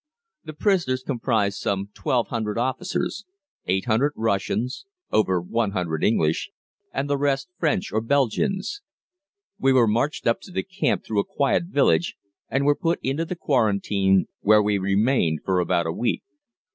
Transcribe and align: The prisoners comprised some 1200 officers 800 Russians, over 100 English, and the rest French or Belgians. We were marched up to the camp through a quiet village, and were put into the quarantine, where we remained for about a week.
The 0.43 0.53
prisoners 0.53 1.03
comprised 1.03 1.59
some 1.59 1.91
1200 2.03 2.57
officers 2.57 3.23
800 3.67 4.13
Russians, 4.15 4.87
over 5.11 5.39
100 5.39 6.03
English, 6.03 6.49
and 6.91 7.07
the 7.07 7.19
rest 7.19 7.49
French 7.59 7.91
or 7.93 8.01
Belgians. 8.01 8.81
We 9.59 9.71
were 9.73 9.87
marched 9.87 10.25
up 10.25 10.41
to 10.41 10.51
the 10.51 10.63
camp 10.63 11.05
through 11.05 11.19
a 11.19 11.23
quiet 11.23 11.65
village, 11.65 12.15
and 12.49 12.65
were 12.65 12.73
put 12.75 12.99
into 13.03 13.25
the 13.25 13.35
quarantine, 13.35 14.25
where 14.39 14.63
we 14.63 14.79
remained 14.79 15.41
for 15.45 15.59
about 15.59 15.85
a 15.85 15.93
week. 15.93 16.23